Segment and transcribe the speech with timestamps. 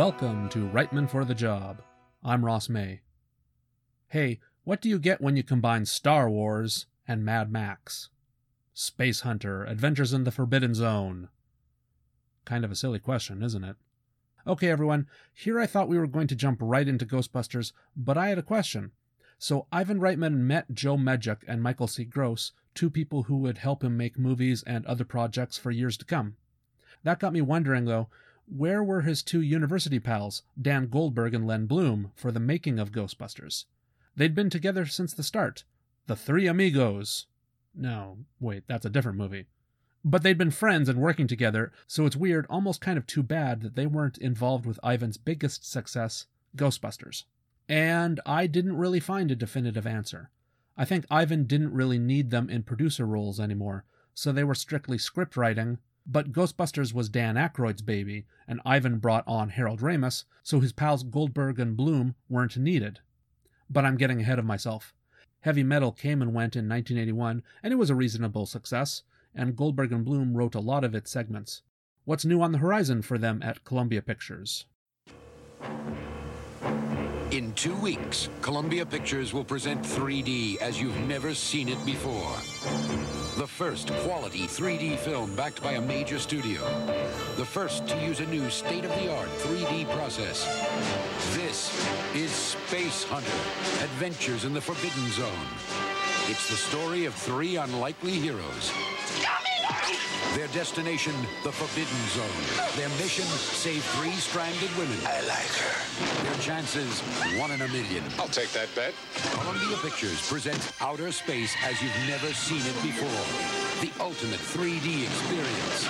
[0.00, 1.82] Welcome to Reitman for the Job.
[2.24, 3.02] I'm Ross May.
[4.08, 8.08] Hey, what do you get when you combine Star Wars and Mad Max?
[8.72, 11.28] Space Hunter, Adventures in the Forbidden Zone.
[12.46, 13.76] Kind of a silly question, isn't it?
[14.46, 18.30] Okay, everyone, here I thought we were going to jump right into Ghostbusters, but I
[18.30, 18.92] had a question.
[19.38, 22.04] So Ivan Reitman met Joe Medjuck and Michael C.
[22.06, 26.06] Gross, two people who would help him make movies and other projects for years to
[26.06, 26.36] come.
[27.02, 28.08] That got me wondering, though,
[28.54, 32.92] where were his two university pals, Dan Goldberg and Len Bloom, for the making of
[32.92, 33.64] Ghostbusters?
[34.16, 35.64] They'd been together since the start.
[36.06, 37.26] The Three Amigos.
[37.74, 39.46] No, wait, that's a different movie.
[40.04, 43.60] But they'd been friends and working together, so it's weird, almost kind of too bad
[43.60, 47.24] that they weren't involved with Ivan's biggest success, Ghostbusters.
[47.68, 50.30] And I didn't really find a definitive answer.
[50.76, 53.84] I think Ivan didn't really need them in producer roles anymore,
[54.14, 59.24] so they were strictly script writing, but Ghostbusters was Dan Aykroyd's baby, and Ivan brought
[59.26, 63.00] on Harold Ramis, so his pals Goldberg and Bloom weren't needed.
[63.68, 64.94] But I'm getting ahead of myself.
[65.40, 69.02] Heavy Metal came and went in 1981, and it was a reasonable success,
[69.34, 71.62] and Goldberg and Bloom wrote a lot of its segments.
[72.04, 74.66] What's new on the horizon for them at Columbia Pictures?
[77.30, 82.34] In two weeks, Columbia Pictures will present 3D as you've never seen it before.
[83.36, 86.60] The first quality 3D film backed by a major studio.
[87.36, 90.44] The first to use a new state-of-the-art 3D process.
[91.34, 91.70] This
[92.14, 95.46] is Space Hunter, Adventures in the Forbidden Zone.
[96.28, 98.72] It's the story of three unlikely heroes.
[100.34, 102.66] Their destination, the Forbidden Zone.
[102.76, 104.96] Their mission, save three stranded women.
[105.04, 106.24] I like her.
[106.24, 107.00] Their chances,
[107.38, 108.04] one in a million.
[108.18, 108.94] I'll take that bet.
[109.32, 113.24] Columbia Pictures presents Outer Space as you've never seen it before.
[113.82, 115.88] The ultimate 3D experience.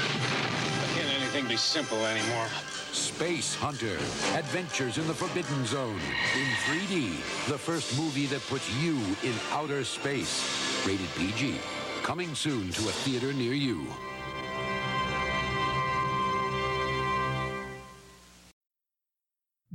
[0.94, 2.46] Can't anything be simple anymore?
[2.92, 3.94] Space Hunter,
[4.36, 6.00] Adventures in the Forbidden Zone.
[6.34, 10.42] In 3D, the first movie that puts you in outer space.
[10.86, 11.60] Rated PG.
[12.02, 13.86] Coming soon to a theater near you.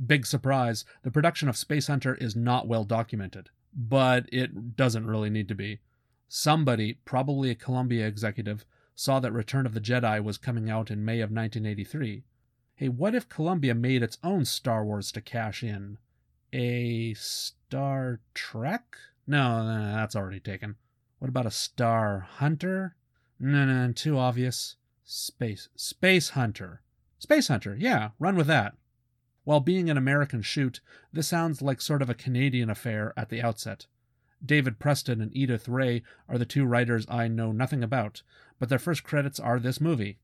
[0.04, 5.30] Big surprise, the production of Space Hunter is not well documented, but it doesn't really
[5.30, 5.80] need to be.
[6.28, 11.04] Somebody, probably a Columbia executive, saw that Return of the Jedi was coming out in
[11.04, 12.24] May of 1983.
[12.74, 15.98] Hey, what if Columbia made its own Star Wars to cash in?
[16.52, 18.96] A Star Trek?
[19.26, 20.76] No, no, that's already taken.
[21.18, 22.96] What about a Star Hunter?
[23.38, 24.76] No, no, too obvious.
[25.04, 25.68] Space.
[25.76, 26.82] Space Hunter.
[27.18, 28.74] Space Hunter, yeah, run with that.
[29.46, 30.80] While being an American shoot,
[31.12, 33.86] this sounds like sort of a Canadian affair at the outset.
[34.44, 38.24] David Preston and Edith Ray are the two writers I know nothing about,
[38.58, 40.18] but their first credits are this movie.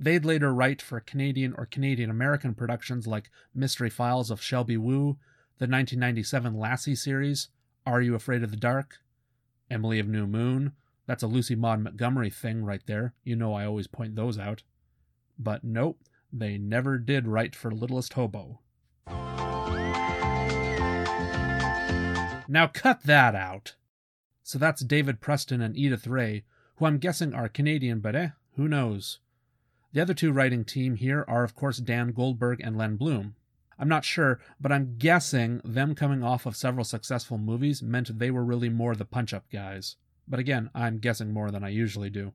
[0.00, 5.18] They'd later write for Canadian or Canadian American productions like Mystery Files of Shelby Woo,
[5.58, 7.50] the 1997 Lassie series,
[7.86, 8.96] Are You Afraid of the Dark?
[9.70, 10.72] Emily of New Moon,
[11.06, 13.14] that's a Lucy Maud Montgomery thing right there.
[13.22, 14.64] You know I always point those out.
[15.38, 16.00] But nope,
[16.32, 18.58] they never did write for Littlest Hobo.
[22.48, 23.74] Now cut that out.
[24.42, 26.44] So that's David Preston and Edith Ray,
[26.76, 29.20] who I'm guessing are Canadian, but eh, who knows?
[29.92, 33.36] The other two writing team here are, of course, Dan Goldberg and Len Bloom.
[33.78, 38.30] I'm not sure, but I'm guessing them coming off of several successful movies meant they
[38.30, 39.96] were really more the punch up guys.
[40.28, 42.32] But again, I'm guessing more than I usually do.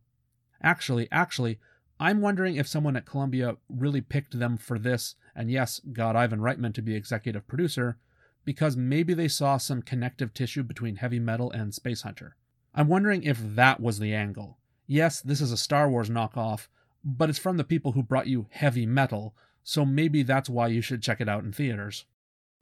[0.62, 1.60] Actually, actually,
[2.00, 6.40] I'm wondering if someone at Columbia really picked them for this, and yes, got Ivan
[6.40, 7.98] Reitman to be executive producer,
[8.46, 12.36] because maybe they saw some connective tissue between heavy metal and Space Hunter.
[12.74, 14.58] I'm wondering if that was the angle.
[14.88, 16.68] Yes, this is a Star Wars knockoff,
[17.04, 20.82] but it's from the people who brought you heavy metal, so maybe that's why you
[20.82, 22.06] should check it out in theaters.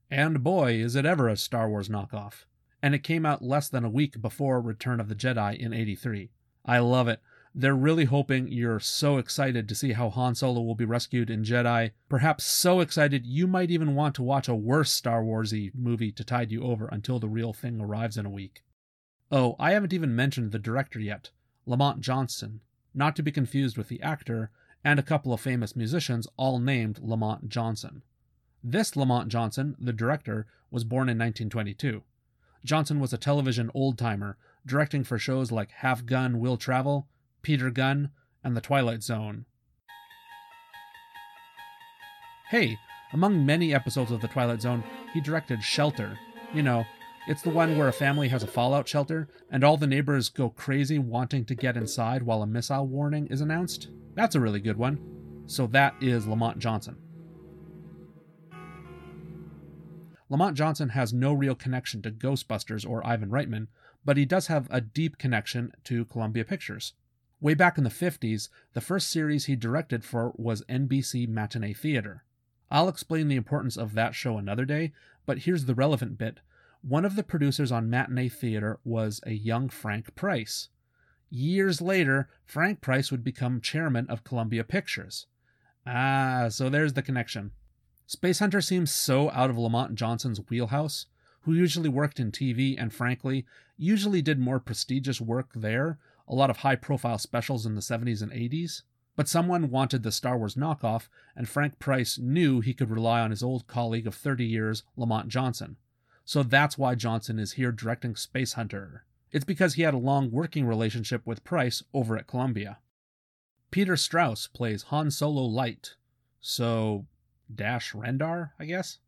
[0.09, 2.45] And boy, is it ever a Star Wars knockoff.
[2.81, 6.29] And it came out less than a week before Return of the Jedi in 83.
[6.65, 7.21] I love it.
[7.59, 11.41] They're really hoping you're so excited to see how Han Solo will be rescued in
[11.43, 16.11] Jedi, perhaps so excited you might even want to watch a worse Star Warsy movie
[16.11, 18.61] to tide you over until the real thing arrives in a week.
[19.31, 21.31] Oh, I haven't even mentioned the director yet,
[21.65, 22.61] Lamont Johnson,
[22.93, 24.51] not to be confused with the actor,
[24.83, 28.03] and a couple of famous musicians, all named Lamont Johnson.
[28.63, 32.03] This Lamont Johnson, the director, was born in 1922.
[32.63, 37.07] Johnson was a television old timer, directing for shows like Have Gun Will Travel,
[37.47, 38.09] Peter Gunn,
[38.43, 39.45] and The Twilight Zone.
[42.49, 42.77] Hey,
[43.13, 44.83] among many episodes of The Twilight Zone,
[45.13, 46.19] he directed Shelter.
[46.53, 46.83] You know,
[47.25, 50.49] it's the one where a family has a fallout shelter, and all the neighbors go
[50.49, 53.87] crazy wanting to get inside while a missile warning is announced.
[54.13, 54.99] That's a really good one.
[55.45, 56.97] So that is Lamont Johnson.
[60.29, 63.67] Lamont Johnson has no real connection to Ghostbusters or Ivan Reitman,
[64.03, 66.91] but he does have a deep connection to Columbia Pictures.
[67.39, 72.23] Way back in the 50s, the first series he directed for was NBC Matinee Theater.
[72.71, 74.91] I'll explain the importance of that show another day,
[75.25, 76.39] but here's the relevant bit.
[76.81, 80.69] One of the producers on Matinee Theater was a young Frank Price.
[81.29, 85.27] Years later, Frank Price would become chairman of Columbia Pictures.
[85.85, 87.51] Ah, so there's the connection.
[88.07, 91.05] Space Hunter seems so out of Lamont Johnson's wheelhouse,
[91.41, 93.45] who usually worked in TV and frankly,
[93.77, 98.21] usually did more prestigious work there, a lot of high profile specials in the 70s
[98.21, 98.83] and 80s.
[99.15, 103.31] But someone wanted the Star Wars knockoff, and Frank Price knew he could rely on
[103.31, 105.77] his old colleague of 30 years, Lamont Johnson.
[106.23, 109.05] So that's why Johnson is here directing Space Hunter.
[109.31, 112.77] It's because he had a long working relationship with Price over at Columbia.
[113.71, 115.95] Peter Strauss plays Han Solo Light.
[116.39, 117.07] So,
[117.53, 118.99] Dash Rendar, I guess?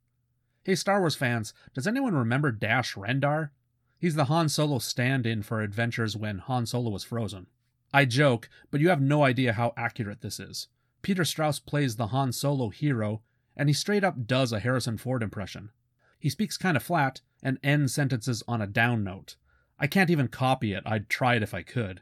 [0.63, 3.51] Hey, Star Wars fans, does anyone remember Dash Rendar?
[3.99, 7.47] He's the Han Solo stand in for adventures when Han Solo was frozen.
[7.93, 10.69] I joke, but you have no idea how accurate this is.
[11.01, 13.21] Peter Strauss plays the Han Solo hero,
[13.57, 15.71] and he straight up does a Harrison Ford impression.
[16.17, 19.35] He speaks kind of flat and ends sentences on a down note.
[19.77, 22.01] I can't even copy it, I'd try it if I could.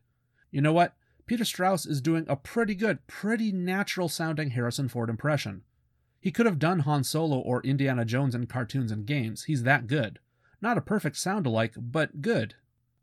[0.51, 0.95] You know what?
[1.25, 5.63] Peter Strauss is doing a pretty good, pretty natural sounding Harrison Ford impression.
[6.19, 9.45] He could have done Han Solo or Indiana Jones in cartoons and games.
[9.45, 10.19] He's that good.
[10.61, 12.55] Not a perfect sound alike, but good.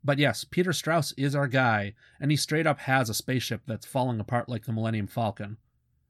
[0.03, 3.85] But yes, Peter Strauss is our guy, and he straight up has a spaceship that's
[3.85, 5.57] falling apart like the Millennium Falcon.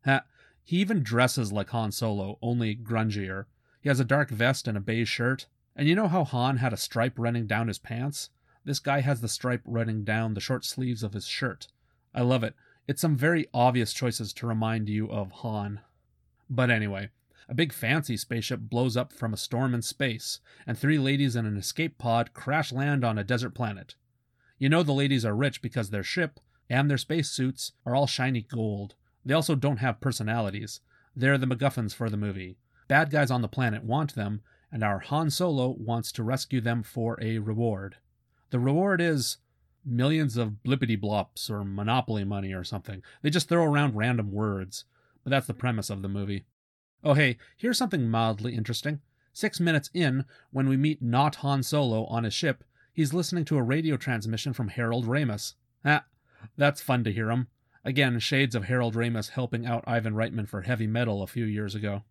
[0.05, 0.23] Ha,
[0.63, 3.45] he even dresses like Han Solo, only grungier.
[3.81, 5.45] He has a dark vest and a beige shirt.
[5.75, 8.29] And you know how Han had a stripe running down his pants?
[8.63, 11.67] This guy has the stripe running down the short sleeves of his shirt.
[12.13, 12.55] I love it.
[12.87, 15.81] It's some very obvious choices to remind you of Han.
[16.49, 17.09] But anyway,
[17.47, 21.45] a big fancy spaceship blows up from a storm in space, and three ladies in
[21.45, 23.95] an escape pod crash land on a desert planet.
[24.57, 28.41] You know the ladies are rich because their ship and their spacesuits are all shiny
[28.41, 28.95] gold.
[29.23, 30.79] They also don't have personalities.
[31.15, 32.57] They're the MacGuffins for the movie.
[32.87, 36.83] Bad guys on the planet want them, and our Han Solo wants to rescue them
[36.83, 37.97] for a reward.
[38.49, 39.37] The reward is
[39.85, 43.01] millions of blippity blops or monopoly money or something.
[43.21, 44.85] They just throw around random words,
[45.23, 46.45] but that's the premise of the movie.
[47.05, 48.99] Oh, hey, here's something mildly interesting.
[49.31, 53.57] Six minutes in, when we meet not Han Solo on his ship, he's listening to
[53.57, 55.53] a radio transmission from Harold Ramis.
[55.85, 56.05] Ah,
[56.57, 57.47] that's fun to hear him.
[57.83, 61.75] Again, shades of Harold Ramis helping out Ivan Reitman for heavy metal a few years
[61.75, 62.01] ago.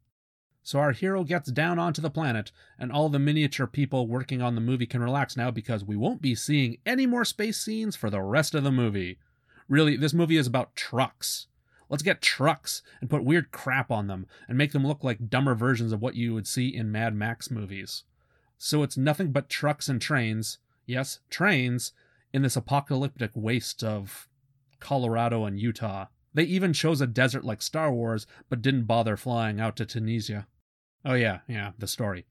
[0.63, 4.55] So our hero gets down onto the planet, and all the miniature people working on
[4.55, 8.11] the movie can relax now because we won't be seeing any more space scenes for
[8.11, 9.19] the rest of the movie.
[9.69, 11.49] Really, this movie is about trucks.
[11.95, 15.55] Let's get trucks and put weird crap on them and make them look like dumber
[15.55, 18.03] versions of what you would see in Mad Max movies.
[18.59, 21.93] So it's nothing but trucks and trains, yes, trains,
[22.33, 24.27] in this apocalyptic waste of
[24.81, 26.07] Colorado and Utah.
[26.35, 30.49] They even chose a desert like Star Wars, but didn't bother flying out to Tunisia.
[31.05, 32.27] Oh, yeah, yeah, the story.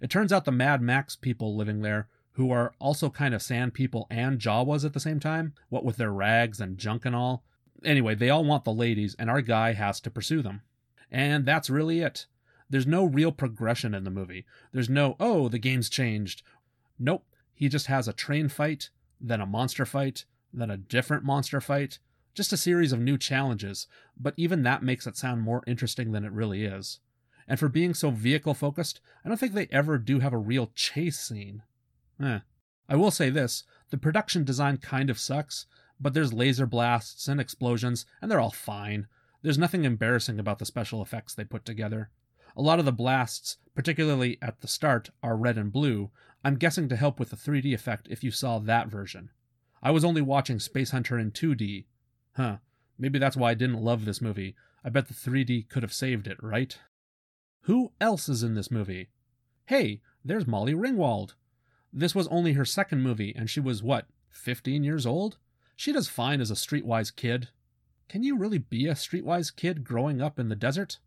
[0.00, 3.74] It turns out the Mad Max people living there, who are also kind of sand
[3.74, 7.42] people and Jawas at the same time, what with their rags and junk and all.
[7.84, 10.62] Anyway, they all want the ladies, and our guy has to pursue them.
[11.10, 12.26] And that's really it.
[12.68, 14.44] There's no real progression in the movie.
[14.72, 16.42] There's no, oh, the game's changed.
[16.98, 17.24] Nope.
[17.54, 21.98] He just has a train fight, then a monster fight, then a different monster fight.
[22.34, 23.86] Just a series of new challenges,
[24.18, 27.00] but even that makes it sound more interesting than it really is
[27.48, 30.70] and for being so vehicle focused, I don't think they ever do have a real
[30.74, 31.62] chase scene.
[32.22, 32.40] Eh.
[32.88, 35.66] I will say this the production design kind of sucks,
[36.00, 39.06] but there's laser blasts and explosions, and they're all fine.
[39.42, 42.10] There's nothing embarrassing about the special effects they put together.
[42.56, 46.10] A lot of the blasts, particularly at the start, are red and blue.
[46.44, 49.30] I'm guessing to help with the 3D effect if you saw that version.
[49.82, 51.84] I was only watching Space Hunter in 2D.
[52.36, 52.56] Huh.
[52.98, 54.56] Maybe that's why I didn't love this movie.
[54.84, 56.76] I bet the 3D could have saved it, right?
[57.62, 59.10] Who else is in this movie?
[59.66, 61.34] Hey, there's Molly Ringwald.
[61.92, 65.38] This was only her second movie, and she was, what, 15 years old?
[65.78, 67.50] She does fine as a streetwise kid.
[68.08, 70.98] Can you really be a streetwise kid growing up in the desert?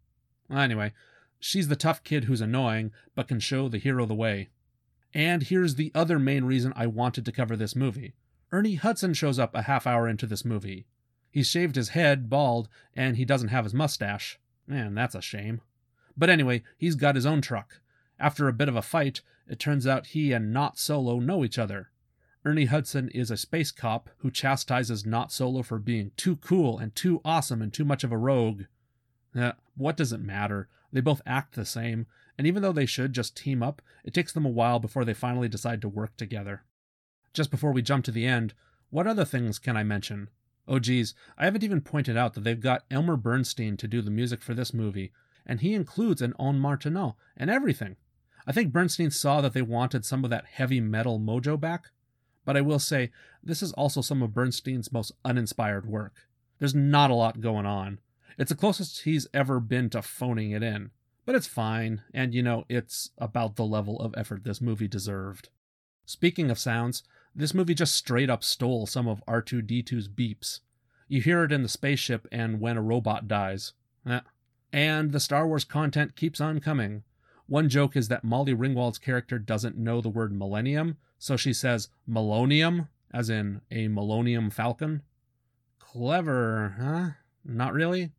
[0.50, 0.94] Anyway,
[1.42, 4.48] she's the tough kid who's annoying, but can show the hero the way.
[5.14, 8.14] And here's the other main reason I wanted to cover this movie.
[8.54, 10.86] Ernie Hudson shows up a half hour into this movie.
[11.30, 14.40] He's shaved his head bald, and he doesn't have his mustache.
[14.68, 15.60] Man, that's a shame.
[16.16, 17.82] But anyway, he's got his own truck.
[18.18, 21.60] After a bit of a fight, it turns out he and Not Solo know each
[21.60, 21.91] other.
[22.44, 26.96] Ernie Hudson is a space cop who chastises Not Solo for being too cool and
[26.96, 28.64] too awesome and too much of a rogue.
[29.36, 30.68] Eh, what does it matter?
[30.92, 32.08] They both act the same,
[32.40, 35.14] and even though they should just team up, it takes them a while before they
[35.14, 36.64] finally decide to work together.
[37.32, 38.56] Just before we jump to the end,
[38.90, 40.30] what other things can I mention?
[40.68, 44.10] Oh geez, I haven't even pointed out that they've got Elmer Bernstein to do the
[44.10, 45.12] music for this movie,
[45.46, 47.98] and he includes an ondes Martenot and everything.
[48.48, 51.92] I think Bernstein saw that they wanted some of that heavy metal mojo back,
[52.46, 53.12] but I will say,
[53.44, 56.28] this is also some of Bernstein's most uninspired work.
[56.60, 58.00] There's not a lot going on.
[58.38, 60.92] It's the closest he's ever been to phoning it in,
[61.26, 65.50] but it's fine, and you know, it's about the level of effort this movie deserved.
[66.06, 67.04] Speaking of sounds,
[67.36, 70.60] this movie just straight up stole some of R2D2's beeps.
[71.08, 73.74] You hear it in the spaceship and when a robot dies.
[74.06, 74.22] Eh.
[74.74, 77.04] And the Star Wars content keeps on coming.
[77.48, 81.88] One joke is that Molly Ringwald's character doesn't know the word millennium, so she says
[82.10, 85.04] Melonium, as in a Millennium Falcon.
[85.78, 87.10] Clever, huh?
[87.46, 88.10] Not really?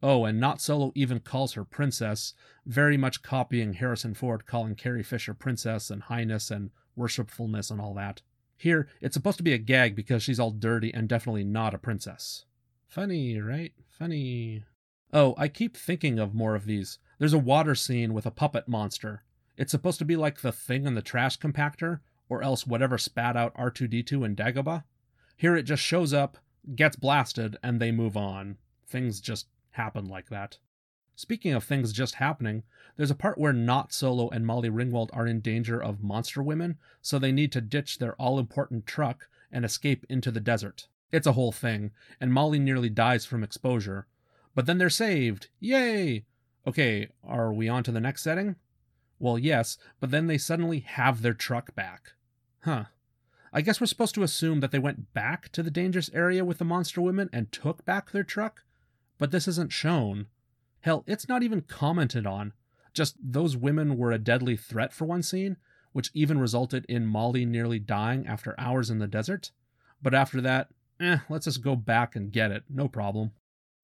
[0.00, 2.32] Oh, and Not Solo even calls her princess,
[2.64, 7.94] very much copying Harrison Ford calling Carrie Fisher princess and highness and worshipfulness and all
[7.94, 8.22] that.
[8.56, 11.78] Here, it's supposed to be a gag because she's all dirty and definitely not a
[11.78, 12.44] princess.
[12.86, 13.72] Funny, right?
[13.88, 14.62] Funny.
[15.12, 17.00] Oh, I keep thinking of more of these.
[17.18, 19.24] There's a water scene with a puppet monster.
[19.56, 21.98] It's supposed to be like the thing in the trash compactor,
[22.30, 24.84] or else whatever spat out R2D2 and Dagobah.
[25.36, 26.38] Here it just shows up,
[26.74, 28.56] gets blasted, and they move on.
[28.86, 30.56] Things just happen like that.
[31.16, 32.62] Speaking of things just happening,
[32.96, 36.78] there's a part where Not Solo and Molly Ringwald are in danger of monster women,
[37.02, 40.88] so they need to ditch their all important truck and escape into the desert.
[41.12, 44.06] It's a whole thing, and Molly nearly dies from exposure.
[44.54, 45.48] But then they're saved!
[45.58, 46.24] Yay!
[46.66, 48.56] Okay, are we on to the next setting?
[49.18, 52.12] Well, yes, but then they suddenly have their truck back.
[52.62, 52.84] Huh.
[53.52, 56.58] I guess we're supposed to assume that they went back to the dangerous area with
[56.58, 58.62] the monster women and took back their truck?
[59.18, 60.26] But this isn't shown.
[60.80, 62.52] Hell, it's not even commented on.
[62.94, 65.56] Just those women were a deadly threat for one scene,
[65.92, 69.50] which even resulted in Molly nearly dying after hours in the desert.
[70.02, 70.68] But after that,
[71.00, 73.32] eh, let's just go back and get it, no problem.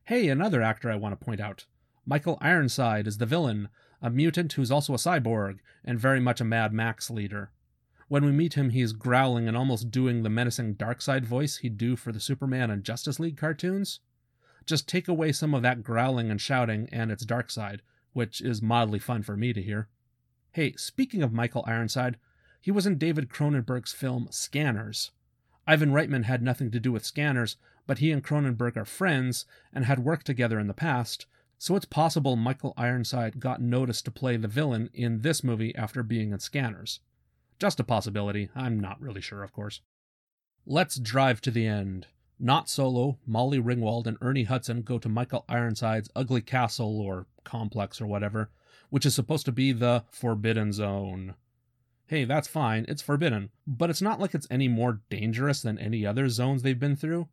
[0.04, 1.66] Hey, another actor I want to point out.
[2.06, 3.68] Michael Ironside is the villain,
[4.00, 7.50] a mutant who's also a cyborg, and very much a Mad Max leader.
[8.08, 11.96] When we meet him, he's growling and almost doing the menacing Darkseid voice he'd do
[11.96, 13.98] for the Superman and Justice League cartoons.
[14.64, 17.80] Just take away some of that growling and shouting, and it's Darkseid,
[18.12, 19.88] which is mildly fun for me to hear.
[20.52, 22.16] Hey, speaking of Michael Ironside,
[22.60, 25.10] he was in David Cronenberg's film Scanners.
[25.66, 27.56] Ivan Reitman had nothing to do with Scanners,
[27.88, 31.26] but he and Cronenberg are friends and had worked together in the past,
[31.58, 36.02] so it's possible Michael Ironside got noticed to play the villain in this movie after
[36.02, 37.00] being in Scanners.
[37.58, 39.80] Just a possibility, I'm not really sure, of course.
[40.66, 42.06] Let's drive to the end.
[42.38, 48.00] Not Solo, Molly Ringwald, and Ernie Hudson go to Michael Ironside's ugly castle or complex
[48.00, 48.50] or whatever,
[48.90, 51.34] which is supposed to be the Forbidden Zone.
[52.08, 56.06] Hey, that's fine, it's forbidden, but it's not like it's any more dangerous than any
[56.06, 57.28] other zones they've been through.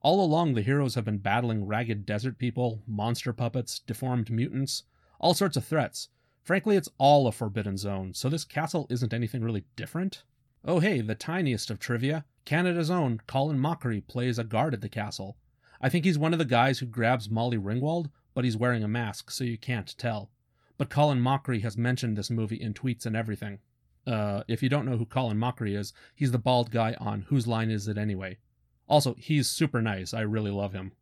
[0.00, 4.84] All along, the heroes have been battling ragged desert people, monster puppets, deformed mutants,
[5.20, 6.08] all sorts of threats.
[6.46, 10.22] Frankly, it's all a forbidden zone, so this castle isn't anything really different.
[10.64, 14.88] Oh, hey, the tiniest of trivia Canada's own Colin Mochrie plays a guard at the
[14.88, 15.36] castle.
[15.80, 18.88] I think he's one of the guys who grabs Molly Ringwald, but he's wearing a
[18.88, 20.30] mask, so you can't tell.
[20.78, 23.58] But Colin Mochrie has mentioned this movie in tweets and everything.
[24.06, 27.48] Uh, if you don't know who Colin Mochrie is, he's the bald guy on Whose
[27.48, 28.38] Line Is It Anyway?
[28.86, 30.14] Also, he's super nice.
[30.14, 30.92] I really love him.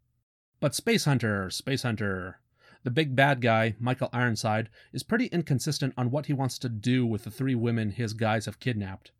[0.58, 2.40] But Space Hunter, Space Hunter.
[2.84, 7.06] The big bad guy, Michael Ironside, is pretty inconsistent on what he wants to do
[7.06, 9.10] with the three women his guys have kidnapped.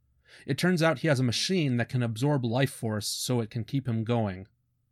[0.47, 3.65] It turns out he has a machine that can absorb life force so it can
[3.65, 4.47] keep him going.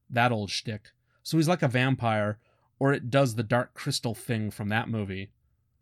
[0.09, 0.93] That old shtick.
[1.23, 2.39] So he's like a vampire,
[2.79, 5.31] or it does the Dark Crystal thing from that movie.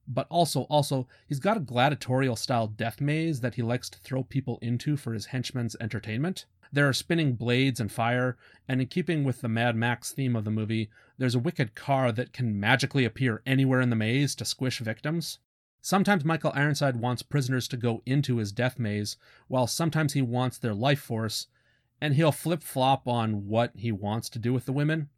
[0.09, 4.23] But also, also, he's got a gladiatorial style death maze that he likes to throw
[4.23, 6.47] people into for his henchmen's entertainment.
[6.73, 8.37] There are spinning blades and fire,
[8.69, 10.89] and in keeping with the Mad Max theme of the movie,
[11.19, 15.39] there's a wicked car that can magically appear anywhere in the maze to squish victims.
[15.83, 19.17] Sometimes Michael Ironside wants prisoners to go into his death maze,
[19.49, 21.47] while sometimes he wants their life force,
[22.01, 25.09] and he'll flip flop on what he wants to do with the women.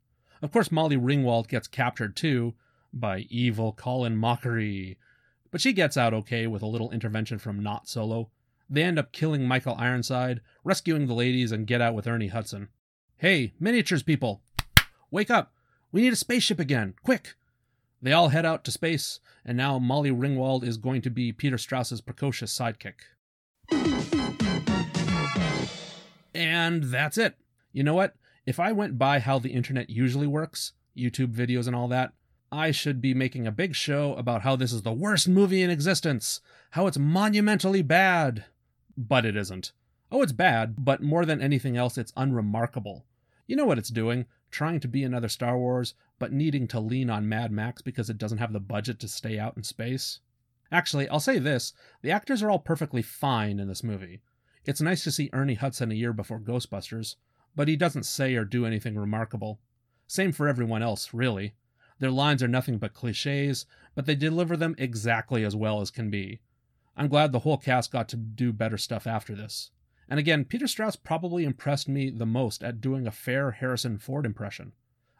[0.41, 2.55] Of course, Molly Ringwald gets captured too
[2.93, 4.97] by evil Colin Mochrie.
[5.51, 8.31] but she gets out okay with a little intervention from Not Solo.
[8.69, 12.69] They end up killing Michael Ironside, rescuing the ladies, and get out with Ernie Hudson.
[13.19, 14.43] Hey, miniatures people!
[15.11, 15.53] Wake up!
[15.93, 16.95] We need a spaceship again!
[17.03, 17.35] Quick!
[18.01, 21.59] They all head out to space, and now Molly Ringwald is going to be Peter
[21.59, 22.95] Strauss's precocious sidekick.
[26.35, 27.37] And that's it.
[27.73, 28.15] You know what?
[28.47, 32.13] If I went by how the internet usually works, YouTube videos and all that,
[32.53, 35.71] I should be making a big show about how this is the worst movie in
[35.71, 36.43] existence,
[36.73, 38.45] how it's monumentally bad.
[38.95, 39.73] But it isn't.
[40.11, 43.07] Oh, it's bad, but more than anything else, it's unremarkable.
[43.47, 47.09] You know what it's doing trying to be another Star Wars, but needing to lean
[47.09, 50.21] on Mad Max because it doesn't have the budget to stay out in space.
[50.71, 54.21] Actually, I'll say this the actors are all perfectly fine in this movie.
[54.67, 57.17] It's nice to see Ernie Hudson a year before Ghostbusters,
[57.57, 59.59] but he doesn't say or do anything remarkable.
[60.07, 61.55] Same for everyone else, really.
[62.03, 66.11] Their lines are nothing but cliches, but they deliver them exactly as well as can
[66.11, 66.41] be.
[66.97, 69.71] I'm glad the whole cast got to do better stuff after this.
[70.09, 74.27] And again, Peter Strauss probably impressed me the most at doing a fair Harrison Ford
[74.27, 74.73] impression.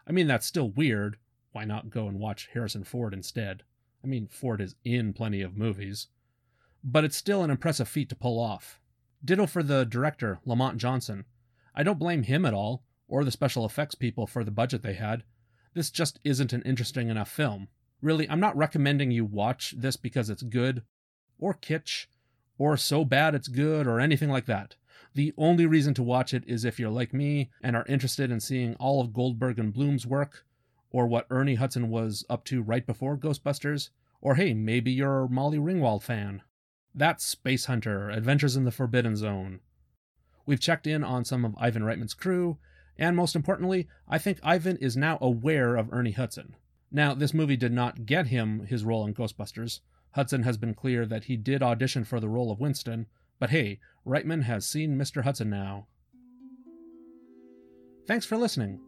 [0.05, 1.15] I mean, that's still weird.
[1.53, 3.63] Why not go and watch Harrison Ford instead?
[4.03, 6.07] I mean, Ford is in plenty of movies.
[6.83, 8.81] But it's still an impressive feat to pull off.
[9.23, 11.23] Ditto for the director, Lamont Johnson.
[11.73, 14.95] I don't blame him at all, or the special effects people for the budget they
[14.95, 15.23] had.
[15.73, 17.67] This just isn't an interesting enough film.
[18.01, 20.83] Really, I'm not recommending you watch this because it's good,
[21.39, 22.07] or kitsch,
[22.57, 24.75] or so bad it's good, or anything like that.
[25.15, 28.39] The only reason to watch it is if you're like me and are interested in
[28.39, 30.45] seeing all of Goldberg and Bloom's work,
[30.91, 33.89] or what Ernie Hudson was up to right before Ghostbusters,
[34.21, 36.41] or hey, maybe you're a Molly Ringwald fan.
[36.95, 39.59] That's Space Hunter Adventures in the Forbidden Zone.
[40.45, 42.57] We've checked in on some of Ivan Reitman's crew,
[42.97, 46.55] and most importantly, I think Ivan is now aware of Ernie Hudson.
[46.91, 49.79] Now, this movie did not get him his role in Ghostbusters.
[50.11, 53.07] Hudson has been clear that he did audition for the role of Winston,
[53.39, 55.23] but hey, Reitman has seen Mr.
[55.23, 55.87] Hudson now.
[58.05, 58.79] Thanks for listening.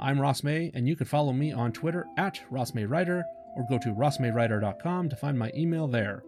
[0.00, 3.22] I'm Ross May, and you can follow me on Twitter at RossMayWriter
[3.56, 6.24] or go to rossmaywriter.com to find my email there.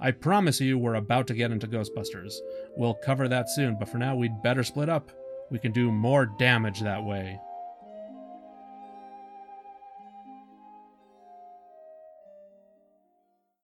[0.00, 2.34] I promise you we're about to get into Ghostbusters.
[2.76, 5.10] We'll cover that soon, but for now we'd better split up.
[5.54, 7.40] We can do more damage that way.